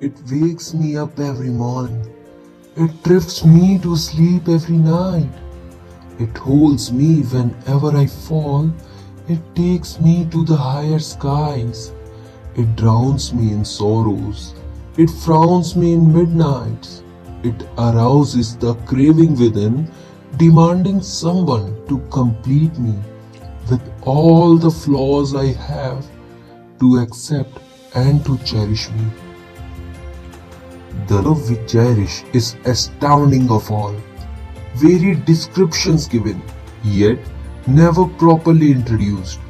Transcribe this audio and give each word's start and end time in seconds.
It 0.00 0.12
wakes 0.30 0.74
me 0.74 0.96
up 0.96 1.18
every 1.18 1.48
morning. 1.50 2.08
It 2.76 3.02
drifts 3.02 3.44
me 3.44 3.80
to 3.80 3.96
sleep 3.96 4.48
every 4.48 4.76
night. 4.76 5.28
It 6.20 6.38
holds 6.38 6.92
me 6.92 7.22
whenever 7.22 7.96
I 7.96 8.06
fall. 8.06 8.70
It 9.28 9.40
takes 9.56 9.98
me 9.98 10.24
to 10.30 10.44
the 10.44 10.54
higher 10.56 11.00
skies. 11.00 11.90
It 12.54 12.76
drowns 12.76 13.34
me 13.34 13.50
in 13.52 13.64
sorrows. 13.64 14.54
It 14.96 15.10
frowns 15.10 15.74
me 15.74 15.94
in 15.94 16.12
midnights. 16.12 17.02
It 17.42 17.66
arouses 17.76 18.56
the 18.56 18.74
craving 18.86 19.36
within, 19.36 19.90
demanding 20.36 21.02
someone 21.02 21.74
to 21.88 21.98
complete 22.10 22.78
me 22.78 22.94
with 23.68 23.82
all 24.02 24.58
the 24.58 24.70
flaws 24.70 25.34
I 25.34 25.46
have, 25.46 26.06
to 26.78 26.98
accept 26.98 27.58
and 27.96 28.24
to 28.26 28.38
cherish 28.44 28.90
me. 28.90 29.27
The 31.06 31.22
love 31.22 31.48
we 31.48 31.56
cherish 31.66 32.24
is 32.32 32.56
astounding 32.64 33.50
of 33.50 33.70
all. 33.70 33.94
Varied 34.74 35.24
descriptions 35.24 36.06
given, 36.06 36.42
yet 36.82 37.18
never 37.66 38.06
properly 38.06 38.72
introduced. 38.72 39.40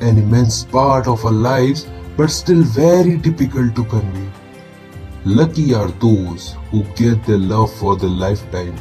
An 0.00 0.18
immense 0.18 0.64
part 0.64 1.06
of 1.06 1.24
our 1.24 1.32
lives, 1.32 1.86
but 2.16 2.30
still 2.30 2.62
very 2.62 3.16
difficult 3.16 3.76
to 3.76 3.84
convey. 3.84 4.28
Lucky 5.24 5.74
are 5.74 5.90
those 6.06 6.56
who 6.70 6.82
get 6.94 7.24
their 7.26 7.38
love 7.38 7.72
for 7.74 7.96
the 7.96 8.08
lifetime. 8.08 8.76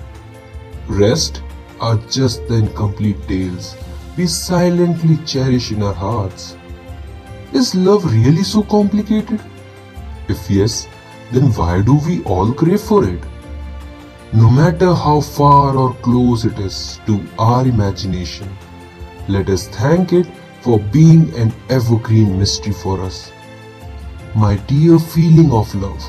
Rest 0.87 1.41
are 1.79 1.97
just 2.09 2.47
the 2.47 2.55
incomplete 2.55 3.27
tales 3.27 3.75
we 4.17 4.27
silently 4.27 5.17
cherish 5.25 5.71
in 5.71 5.83
our 5.83 5.93
hearts. 5.93 6.55
Is 7.51 7.75
love 7.75 8.05
really 8.05 8.43
so 8.43 8.63
complicated? 8.63 9.41
If 10.29 10.49
yes, 10.49 10.87
then 11.31 11.51
why 11.53 11.81
do 11.81 11.95
we 12.07 12.23
all 12.23 12.53
crave 12.53 12.81
for 12.81 13.03
it? 13.07 13.19
No 14.33 14.49
matter 14.49 14.93
how 14.93 15.21
far 15.21 15.77
or 15.77 15.93
close 15.95 16.45
it 16.45 16.59
is 16.59 16.99
to 17.05 17.21
our 17.39 17.65
imagination, 17.65 18.49
let 19.27 19.49
us 19.49 19.67
thank 19.67 20.13
it 20.13 20.27
for 20.61 20.79
being 20.79 21.33
an 21.35 21.53
evergreen 21.69 22.37
mystery 22.37 22.73
for 22.73 23.01
us. 23.01 23.31
My 24.35 24.55
dear 24.67 24.99
feeling 24.99 25.51
of 25.51 25.73
love, 25.75 26.03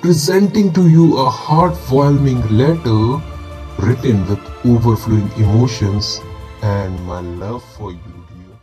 presenting 0.00 0.72
to 0.72 0.88
you 0.88 1.18
a 1.18 1.30
heartwarming 1.30 2.50
letter 2.50 3.20
written 3.78 4.26
with 4.28 4.40
overflowing 4.64 5.30
emotions 5.32 6.20
and 6.62 6.98
my 7.06 7.20
love 7.20 7.62
for 7.76 7.90
you, 7.90 8.26
dear. 8.30 8.56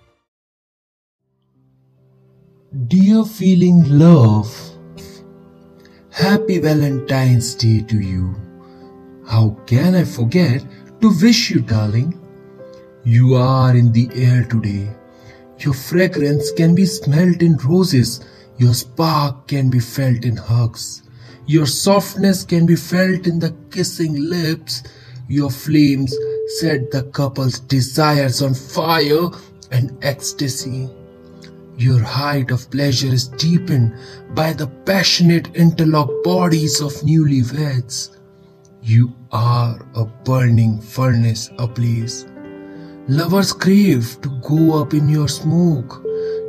Dear 2.87 3.25
feeling 3.25 3.83
love, 3.99 4.68
Happy 6.11 6.57
Valentine's 6.57 7.53
Day 7.53 7.81
to 7.81 7.99
you. 7.99 8.35
How 9.27 9.51
can 9.67 9.93
I 9.93 10.03
forget 10.03 10.65
to 11.01 11.13
wish 11.21 11.51
you, 11.51 11.61
darling? 11.61 12.19
You 13.03 13.35
are 13.35 13.75
in 13.75 13.91
the 13.91 14.09
air 14.15 14.43
today. 14.43 14.89
Your 15.59 15.75
fragrance 15.75 16.51
can 16.51 16.73
be 16.73 16.87
smelt 16.87 17.43
in 17.43 17.57
roses. 17.57 18.25
Your 18.57 18.73
spark 18.73 19.47
can 19.47 19.69
be 19.69 19.79
felt 19.79 20.25
in 20.25 20.35
hugs. 20.35 21.03
Your 21.45 21.67
softness 21.67 22.43
can 22.43 22.65
be 22.65 22.75
felt 22.75 23.27
in 23.27 23.37
the 23.37 23.55
kissing 23.69 24.15
lips. 24.15 24.81
Your 25.27 25.51
flames 25.51 26.13
set 26.57 26.89
the 26.89 27.03
couple's 27.13 27.59
desires 27.59 28.41
on 28.41 28.55
fire 28.55 29.29
and 29.71 29.95
ecstasy. 30.03 30.89
Your 31.79 32.03
height 32.03 32.51
of 32.51 32.69
pleasure 32.71 33.07
is 33.07 33.29
deepened 33.29 33.97
by 34.35 34.51
the 34.51 34.67
passionate 34.67 35.55
interlocked 35.55 36.25
bodies 36.25 36.81
of 36.81 36.91
newlyweds. 37.03 38.17
You 38.81 39.15
are 39.31 39.79
a 39.95 40.03
burning 40.03 40.81
furnace 40.81 41.49
ablaze. 41.57 42.25
Lovers 43.07 43.53
crave 43.53 44.19
to 44.23 44.29
go 44.41 44.81
up 44.81 44.93
in 44.93 45.07
your 45.07 45.29
smoke. 45.29 46.03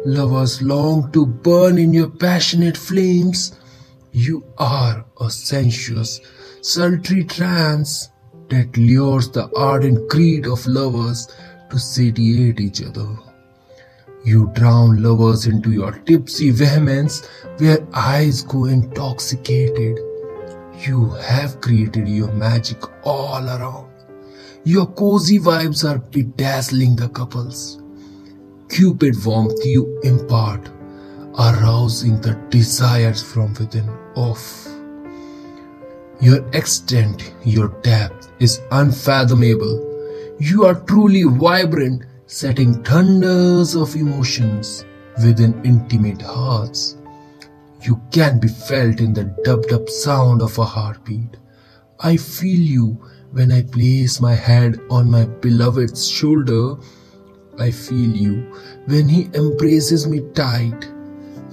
Lovers 0.04 0.62
long 0.62 1.12
to 1.12 1.24
burn 1.26 1.78
in 1.78 1.92
your 1.92 2.10
passionate 2.10 2.76
flames. 2.76 3.56
You 4.10 4.44
are 4.58 5.04
a 5.20 5.30
sensuous, 5.30 6.20
sultry 6.60 7.22
trance 7.22 8.08
that 8.48 8.76
lures 8.76 9.30
the 9.30 9.48
ardent 9.54 10.10
greed 10.10 10.48
of 10.48 10.66
lovers 10.66 11.28
to 11.70 11.78
satiate 11.78 12.58
each 12.58 12.82
other. 12.82 13.29
You 14.22 14.50
drown 14.54 15.02
lovers 15.02 15.46
into 15.46 15.72
your 15.72 15.92
tipsy 15.92 16.50
vehemence 16.50 17.26
where 17.58 17.86
eyes 17.94 18.42
go 18.42 18.66
intoxicated. 18.66 19.98
You 20.86 21.10
have 21.10 21.60
created 21.60 22.08
your 22.08 22.30
magic 22.32 22.82
all 23.04 23.46
around. 23.48 23.88
Your 24.64 24.86
cozy 24.86 25.38
vibes 25.38 25.88
are 25.88 25.98
bedazzling 25.98 26.96
the 26.96 27.08
couples. 27.08 27.82
Cupid 28.68 29.14
warmth 29.24 29.64
you 29.64 30.00
impart, 30.04 30.68
arousing 31.38 32.20
the 32.20 32.34
desires 32.50 33.22
from 33.22 33.54
within. 33.54 33.88
Off. 34.16 34.68
Your 36.20 36.46
extent, 36.50 37.32
your 37.42 37.68
depth 37.82 38.30
is 38.38 38.60
unfathomable. 38.70 40.36
You 40.38 40.66
are 40.66 40.74
truly 40.74 41.22
vibrant, 41.22 42.04
setting 42.30 42.80
thunders 42.84 43.74
of 43.74 43.96
emotions 43.96 44.84
within 45.24 45.52
intimate 45.64 46.22
hearts. 46.22 46.96
You 47.82 48.00
can 48.12 48.38
be 48.38 48.46
felt 48.46 49.00
in 49.00 49.12
the 49.12 49.24
dubbed 49.42 49.72
up 49.72 49.88
sound 49.88 50.40
of 50.40 50.56
a 50.56 50.64
heartbeat. 50.64 51.38
I 51.98 52.16
feel 52.16 52.60
you 52.60 52.86
when 53.32 53.50
I 53.50 53.62
place 53.62 54.20
my 54.20 54.34
head 54.34 54.78
on 54.90 55.10
my 55.10 55.24
beloved's 55.24 56.08
shoulder. 56.08 56.76
I 57.58 57.72
feel 57.72 58.14
you 58.14 58.42
when 58.86 59.08
he 59.08 59.28
embraces 59.34 60.06
me 60.06 60.20
tight. 60.32 60.88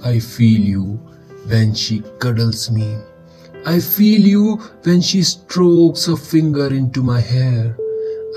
I 0.04 0.20
feel 0.20 0.60
you 0.60 1.00
when 1.48 1.74
she 1.74 2.02
cuddles 2.20 2.70
me. 2.70 2.98
I 3.66 3.80
feel 3.80 4.20
you 4.20 4.56
when 4.84 5.00
she 5.00 5.24
strokes 5.24 6.06
a 6.06 6.16
finger 6.16 6.68
into 6.72 7.02
my 7.02 7.20
hair. 7.20 7.76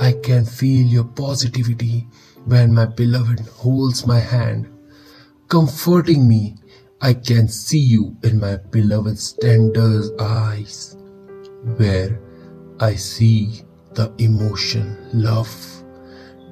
I 0.02 0.14
can 0.14 0.44
feel 0.44 0.88
your 0.88 1.04
positivity 1.04 2.08
when 2.46 2.74
my 2.74 2.86
beloved 2.86 3.40
holds 3.42 4.06
my 4.08 4.20
hand, 4.20 4.68
comforting 5.48 6.28
me 6.28 6.56
I 7.04 7.16
can 7.16 7.48
see 7.48 7.80
you 7.80 8.16
in 8.24 8.40
my 8.40 8.58
beloved's 8.58 9.34
tender 9.34 10.04
eyes, 10.22 10.96
where 11.78 12.20
I 12.80 12.94
see 12.94 13.64
the 13.96 14.14
emotion, 14.20 14.98
love. 15.12 15.52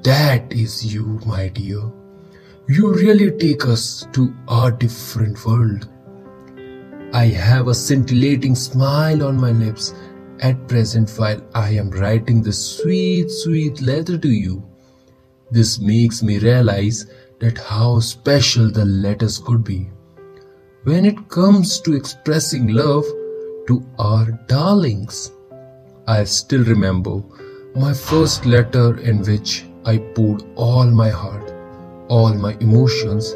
That 0.01 0.51
is 0.51 0.91
you, 0.91 1.19
my 1.27 1.49
dear. 1.49 1.81
You 2.67 2.93
really 2.95 3.29
take 3.37 3.67
us 3.67 4.07
to 4.13 4.33
a 4.47 4.71
different 4.71 5.45
world. 5.45 5.87
I 7.13 7.25
have 7.25 7.67
a 7.67 7.75
scintillating 7.75 8.55
smile 8.55 9.23
on 9.23 9.39
my 9.39 9.51
lips 9.51 9.93
at 10.39 10.67
present 10.67 11.11
while 11.11 11.41
I 11.53 11.71
am 11.71 11.91
writing 11.91 12.41
this 12.41 12.77
sweet, 12.77 13.29
sweet 13.29 13.81
letter 13.81 14.17
to 14.17 14.29
you. 14.29 14.68
This 15.51 15.79
makes 15.79 16.21
me 16.21 16.37
realize 16.37 17.07
that 17.39 17.57
how 17.57 17.99
special 17.99 18.69
the 18.69 18.85
letters 18.85 19.39
could 19.39 19.63
be 19.63 19.89
when 20.83 21.05
it 21.05 21.27
comes 21.27 21.79
to 21.81 21.95
expressing 21.95 22.67
love 22.67 23.03
to 23.67 23.83
our 23.97 24.31
darlings. 24.47 25.31
I 26.07 26.23
still 26.23 26.63
remember 26.63 27.23
my 27.75 27.93
first 27.93 28.45
letter 28.45 28.97
in 28.99 29.19
which 29.23 29.65
I 29.85 29.97
poured 29.97 30.43
all 30.55 30.85
my 30.85 31.09
heart, 31.09 31.51
all 32.09 32.33
my 32.33 32.55
emotions, 32.59 33.33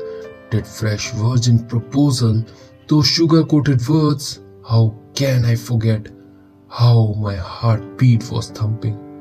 that 0.52 0.68
fresh 0.68 1.12
virgin 1.12 1.66
proposal, 1.68 2.44
those 2.88 3.08
sugar 3.08 3.44
coated 3.44 3.88
words. 3.88 4.40
How 4.68 4.96
can 5.16 5.46
I 5.46 5.56
forget 5.56 6.08
how 6.70 7.16
my 7.20 7.36
heartbeat 7.36 8.32
was 8.32 8.50
thumping? 8.50 9.13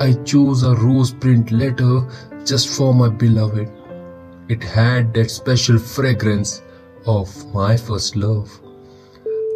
I 0.00 0.14
chose 0.24 0.62
a 0.62 0.74
rose 0.76 1.12
print 1.12 1.52
letter 1.52 2.00
just 2.46 2.70
for 2.70 2.94
my 2.94 3.10
beloved. 3.10 3.70
It 4.48 4.64
had 4.64 5.12
that 5.12 5.30
special 5.30 5.78
fragrance 5.78 6.62
of 7.04 7.28
my 7.52 7.76
first 7.76 8.16
love. 8.16 8.48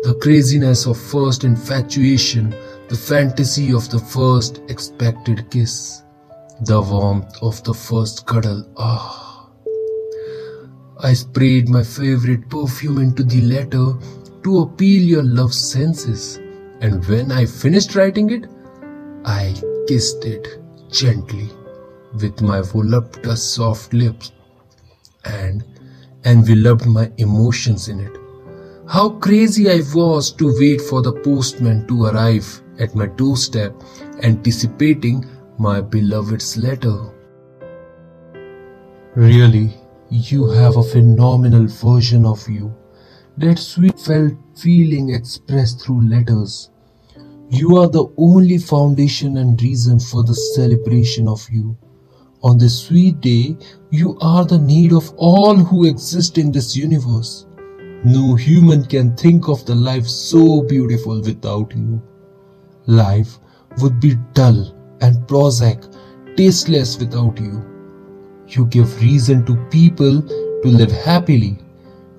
The 0.03 0.19
craziness 0.21 0.85
of 0.87 0.99
first 0.99 1.45
infatuation, 1.45 2.51
the 2.89 2.95
fantasy 2.95 3.73
of 3.73 3.89
the 3.89 3.99
first 3.99 4.61
expected 4.69 5.51
kiss, 5.51 6.03
the 6.61 6.79
warmth 6.79 7.43
of 7.43 7.65
the 7.65 7.73
first 7.73 8.27
cuddle. 8.27 8.71
Ah! 8.77 9.49
I 11.01 11.15
sprayed 11.15 11.71
my 11.71 11.83
favorite 11.83 12.51
perfume 12.51 12.99
into 12.99 13.25
the 13.25 13.41
letter 13.41 13.95
to 14.43 14.59
appeal 14.59 15.03
your 15.03 15.23
love 15.23 15.55
senses, 15.55 16.37
and 16.83 17.03
when 17.07 17.33
I 17.33 17.47
finished 17.47 17.95
writing 17.95 18.29
it, 18.29 18.45
I 19.25 19.55
kissed 19.89 20.25
it 20.25 20.61
gently 20.91 21.51
with 22.21 22.41
my 22.41 22.61
voluptuous 22.63 23.43
soft 23.43 23.93
lips 23.93 24.33
and 25.25 25.65
enveloped 26.25 26.87
my 26.87 27.11
emotions 27.19 27.89
in 27.89 28.01
it. 28.01 28.17
how 28.87 29.11
crazy 29.11 29.71
I 29.71 29.81
was 29.95 30.33
to 30.33 30.55
wait 30.59 30.81
for 30.81 31.03
the 31.03 31.13
postman 31.13 31.87
to 31.89 32.05
arrive 32.07 32.63
at 32.79 32.95
my 32.95 33.07
doorstep, 33.07 33.75
anticipating 34.23 35.25
my 35.59 35.81
beloved's 35.81 36.57
letter. 36.57 37.11
Really, 39.17 39.75
you 40.11 40.49
have 40.51 40.77
a 40.77 40.83
phenomenal 40.83 41.67
version 41.67 42.25
of 42.27 42.49
you. 42.49 42.73
That 43.39 43.59
sweet 43.59 43.99
felt 43.99 44.35
feeling 44.57 45.11
expressed 45.11 45.81
through 45.83 46.09
letters. 46.09 46.71
You 47.51 47.77
are 47.77 47.89
the 47.89 48.07
only 48.17 48.59
foundation 48.59 49.37
and 49.37 49.61
reason 49.63 50.01
for 50.01 50.25
the 50.25 50.35
celebration 50.35 51.29
of 51.29 51.47
you. 51.51 51.77
On 52.43 52.59
this 52.59 52.79
sweet 52.79 53.21
day, 53.21 53.57
you 53.91 54.19
are 54.21 54.45
the 54.45 54.59
need 54.59 54.93
of 54.93 55.13
all 55.17 55.55
who 55.55 55.87
exist 55.87 56.37
in 56.37 56.53
this 56.53 56.77
universe. 56.77 57.47
No 58.05 58.35
human 58.35 58.85
can 58.85 59.17
think 59.17 59.49
of 59.49 59.65
the 59.65 59.75
life 59.75 60.07
so 60.07 60.63
beautiful 60.63 61.23
without 61.23 61.75
you. 61.75 62.03
Life 62.87 63.39
would 63.81 64.01
be 64.01 64.17
dull 64.35 64.75
and 65.01 65.27
prosaic, 65.27 65.81
tasteless 66.37 66.99
without 66.99 67.39
you. 67.41 67.65
You 68.49 68.67
give 68.67 69.01
reason 69.01 69.47
to 69.47 69.57
people 69.71 70.21
to 70.23 70.69
live 70.69 70.93
happily. 70.93 71.59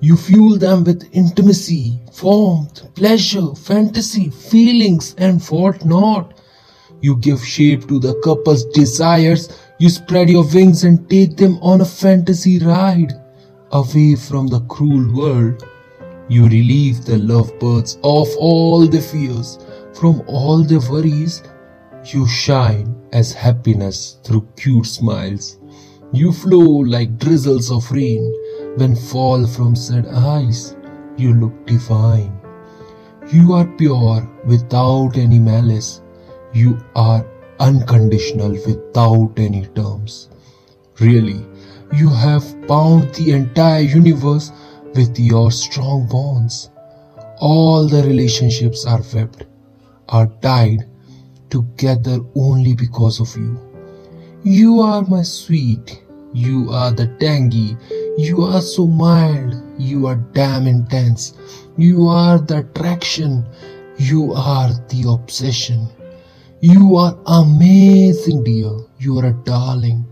You 0.06 0.16
fuel 0.16 0.56
them 0.56 0.84
with 0.84 1.08
intimacy, 1.10 1.98
warmth, 2.22 2.94
pleasure, 2.94 3.56
fantasy, 3.56 4.30
feelings, 4.30 5.16
and 5.18 5.42
what 5.48 5.84
not. 5.84 6.40
You 7.00 7.16
give 7.16 7.44
shape 7.44 7.88
to 7.88 7.98
the 7.98 8.14
couple's 8.22 8.64
desires. 8.66 9.48
You 9.80 9.88
spread 9.88 10.30
your 10.30 10.44
wings 10.44 10.84
and 10.84 11.10
take 11.10 11.36
them 11.36 11.58
on 11.60 11.80
a 11.80 11.84
fantasy 11.84 12.60
ride 12.60 13.14
away 13.72 14.14
from 14.14 14.46
the 14.46 14.60
cruel 14.68 15.12
world. 15.12 15.66
You 16.28 16.44
relieve 16.44 17.04
the 17.04 17.18
lovebirds 17.18 17.98
of 18.04 18.28
all 18.38 18.86
their 18.86 19.02
fears, 19.02 19.58
from 19.92 20.22
all 20.28 20.62
their 20.62 20.88
worries. 20.88 21.42
You 22.04 22.28
shine 22.28 22.94
as 23.12 23.32
happiness 23.32 24.20
through 24.22 24.46
cute 24.56 24.86
smiles. 24.86 25.58
You 26.12 26.30
flow 26.30 26.84
like 26.94 27.18
drizzles 27.18 27.72
of 27.72 27.90
rain 27.90 28.32
when 28.76 28.94
fall 28.94 29.46
from 29.46 29.74
sad 29.74 30.06
eyes. 30.06 30.76
You 31.16 31.34
look 31.34 31.66
divine. 31.66 32.38
You 33.32 33.54
are 33.54 33.66
pure 33.66 34.28
without 34.44 35.16
any 35.16 35.38
malice. 35.38 36.02
You 36.52 36.78
are 36.94 37.26
unconditional 37.58 38.52
without 38.66 39.32
any 39.36 39.66
terms. 39.74 40.28
Really, 41.00 41.44
you 41.92 42.08
have 42.08 42.44
bound 42.66 43.14
the 43.14 43.32
entire 43.32 43.80
universe 43.80 44.52
with 44.94 45.18
your 45.18 45.50
strong 45.50 46.06
bonds. 46.08 46.70
All 47.40 47.86
the 47.86 48.02
relationships 48.02 48.86
are 48.86 49.02
webbed, 49.14 49.46
are 50.08 50.26
tied 50.40 50.88
together 51.50 52.18
only 52.34 52.74
because 52.74 53.20
of 53.20 53.34
you. 53.36 53.58
You 54.42 54.80
are 54.80 55.02
my 55.02 55.22
sweet, 55.22 56.02
you 56.32 56.70
are 56.70 56.92
the 56.92 57.08
tangy, 57.18 57.76
you 58.16 58.42
are 58.42 58.60
so 58.60 58.86
mild, 58.86 59.62
you 59.78 60.06
are 60.06 60.16
damn 60.32 60.66
intense, 60.66 61.34
you 61.76 62.06
are 62.08 62.38
the 62.38 62.58
attraction, 62.58 63.44
you 63.98 64.32
are 64.32 64.70
the 64.88 65.04
obsession. 65.08 65.88
You 66.60 66.96
are 66.96 67.18
amazing, 67.26 68.44
dear. 68.44 68.72
You 68.98 69.18
are 69.18 69.26
a 69.26 69.32
darling. 69.44 70.06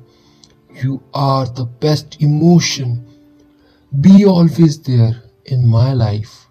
You 0.83 1.03
are 1.15 1.47
the 1.47 1.65
best 1.65 2.21
emotion. 2.21 3.07
Be 4.01 4.27
always 4.27 4.81
there 4.83 5.23
in 5.47 5.67
my 5.67 5.95
life, 5.95 6.47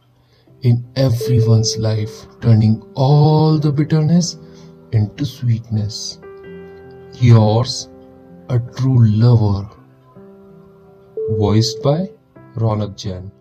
in 0.61 0.83
everyone's 0.95 1.77
life, 1.77 2.25
turning 2.41 2.81
all 2.95 3.59
the 3.59 3.71
bitterness 3.71 4.37
into 4.91 5.25
sweetness. 5.25 6.19
Yours, 7.19 7.89
a 8.49 8.59
true 8.59 9.05
lover. 9.05 9.69
Voiced 11.39 11.81
by 11.81 12.09
Ronak 12.55 12.95
Jain. 12.95 13.31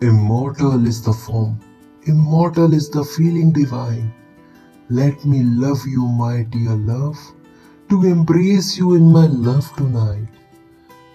Immortal 0.00 0.86
is 0.86 1.02
the 1.02 1.12
form, 1.12 1.58
immortal 2.04 2.72
is 2.72 2.88
the 2.90 3.02
feeling 3.02 3.50
divine. 3.52 4.14
Let 4.88 5.24
me 5.24 5.42
love 5.42 5.84
you, 5.84 6.06
my 6.06 6.44
dear 6.44 6.76
love, 6.76 7.18
to 7.88 8.04
embrace 8.04 8.78
you 8.78 8.94
in 8.94 9.10
my 9.10 9.26
love 9.26 9.74
tonight. 9.76 10.28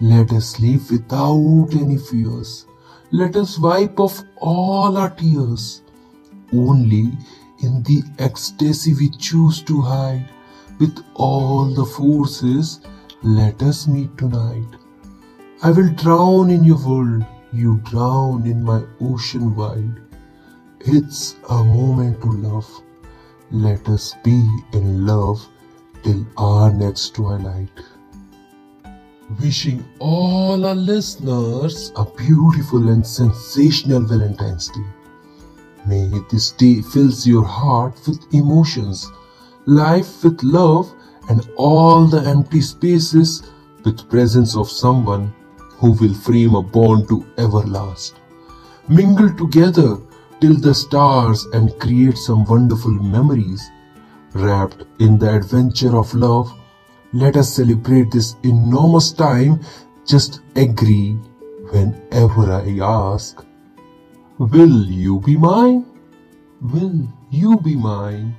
Let 0.00 0.30
us 0.32 0.60
live 0.60 0.90
without 0.90 1.70
any 1.72 1.96
fears. 1.96 2.66
Let 3.12 3.34
us 3.34 3.58
wipe 3.58 3.98
off 3.98 4.20
all 4.36 4.98
our 4.98 5.10
tears. 5.10 5.80
Only 6.52 7.12
in 7.62 7.82
the 7.84 8.02
ecstasy 8.18 8.92
we 8.92 9.08
choose 9.08 9.62
to 9.62 9.80
hide. 9.80 10.28
With 10.78 11.04
all 11.14 11.66
the 11.74 11.84
forces, 11.84 12.80
let 13.22 13.62
us 13.62 13.86
meet 13.86 14.16
tonight. 14.18 14.66
I 15.62 15.70
will 15.70 15.90
drown 15.90 16.50
in 16.50 16.64
your 16.64 16.84
world, 16.84 17.24
you 17.52 17.80
drown 17.84 18.46
in 18.46 18.64
my 18.64 18.82
ocean 19.00 19.54
wide. 19.54 20.00
It's 20.80 21.36
a 21.48 21.62
moment 21.62 22.20
to 22.22 22.32
love. 22.32 22.68
Let 23.52 23.88
us 23.88 24.14
be 24.24 24.48
in 24.72 25.06
love 25.06 25.46
till 26.02 26.26
our 26.36 26.72
next 26.72 27.14
twilight. 27.14 27.70
Wishing 29.40 29.84
all 30.00 30.66
our 30.66 30.74
listeners 30.74 31.92
a 31.96 32.04
beautiful 32.04 32.88
and 32.88 33.06
sensational 33.06 34.00
Valentine's 34.00 34.68
Day. 34.68 34.86
May 35.86 36.10
this 36.30 36.50
day 36.50 36.80
fills 36.80 37.26
your 37.26 37.44
heart 37.44 37.94
with 38.06 38.20
emotions, 38.34 39.10
life 39.66 40.24
with 40.24 40.42
love, 40.42 40.92
and 41.28 41.48
all 41.56 42.06
the 42.06 42.20
empty 42.28 42.60
spaces 42.60 43.42
with 43.84 44.08
presence 44.10 44.56
of 44.56 44.70
someone 44.70 45.32
who 45.78 45.92
will 45.92 46.14
frame 46.14 46.54
a 46.54 46.62
bond 46.62 47.08
to 47.08 47.24
everlast. 47.36 48.14
Mingle 48.88 49.32
together 49.34 49.98
till 50.40 50.54
the 50.54 50.74
stars 50.74 51.44
and 51.52 51.78
create 51.78 52.18
some 52.18 52.44
wonderful 52.44 52.90
memories. 52.90 53.70
Wrapped 54.34 54.84
in 54.98 55.18
the 55.18 55.34
adventure 55.36 55.96
of 55.96 56.14
love, 56.14 56.52
let 57.12 57.36
us 57.36 57.54
celebrate 57.54 58.10
this 58.10 58.36
enormous 58.42 59.12
time. 59.12 59.60
Just 60.06 60.40
agree 60.56 61.12
whenever 61.70 62.52
I 62.52 62.78
ask, 62.80 63.44
Will 64.38 64.86
you 64.86 65.20
be 65.20 65.36
mine? 65.36 65.84
Will 66.60 67.08
you 67.30 67.58
be 67.58 67.76
mine? 67.76 68.34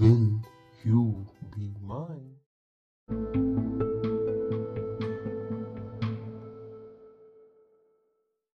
Will 0.00 0.40
you 0.84 1.26
be 1.56 1.74
mine? 1.82 3.47